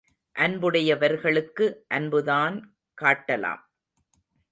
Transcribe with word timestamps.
அன்புடையவர்களுக்கு 0.35 1.65
அன்புதான் 1.87 2.55
காட்டலாம். 2.97 3.61